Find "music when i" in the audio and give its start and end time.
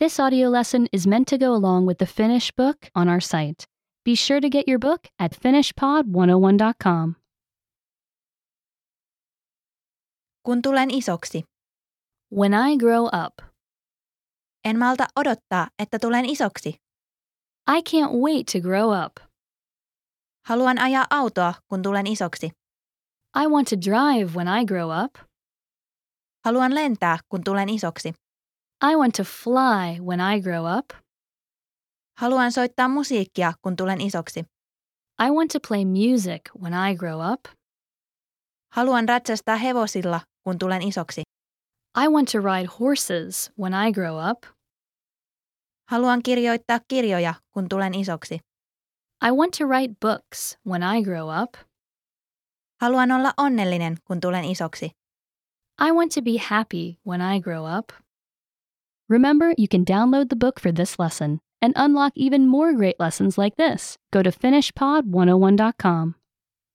35.84-36.96